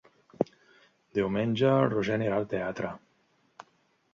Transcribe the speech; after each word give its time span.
Diumenge 1.17 1.73
en 1.81 1.91
Roger 1.93 2.15
anirà 2.17 2.41
al 2.41 2.49
teatre. 2.55 2.95